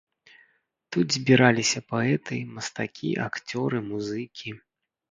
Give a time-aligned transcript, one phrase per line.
[0.95, 4.61] Тут збіраліся паэты, мастакі, акцёры, музыкі.